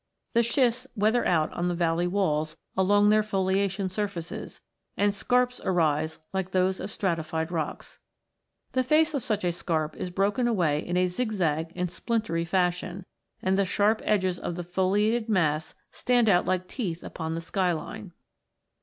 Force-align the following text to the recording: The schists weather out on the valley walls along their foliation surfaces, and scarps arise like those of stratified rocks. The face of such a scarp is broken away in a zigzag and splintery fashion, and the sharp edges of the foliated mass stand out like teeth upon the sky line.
The 0.33 0.41
schists 0.41 0.87
weather 0.95 1.27
out 1.27 1.53
on 1.53 1.67
the 1.67 1.75
valley 1.75 2.07
walls 2.07 2.57
along 2.75 3.09
their 3.11 3.21
foliation 3.21 3.87
surfaces, 3.87 4.59
and 4.97 5.13
scarps 5.13 5.61
arise 5.63 6.17
like 6.33 6.49
those 6.49 6.79
of 6.79 6.89
stratified 6.89 7.51
rocks. 7.51 7.99
The 8.71 8.81
face 8.81 9.13
of 9.13 9.23
such 9.23 9.43
a 9.43 9.51
scarp 9.51 9.95
is 9.95 10.09
broken 10.09 10.47
away 10.47 10.79
in 10.83 10.97
a 10.97 11.05
zigzag 11.05 11.71
and 11.75 11.91
splintery 11.91 12.45
fashion, 12.45 13.05
and 13.43 13.59
the 13.59 13.63
sharp 13.65 14.01
edges 14.03 14.39
of 14.39 14.55
the 14.55 14.63
foliated 14.63 15.29
mass 15.29 15.75
stand 15.91 16.27
out 16.27 16.47
like 16.47 16.67
teeth 16.67 17.03
upon 17.03 17.35
the 17.35 17.39
sky 17.41 17.71
line. 17.71 18.11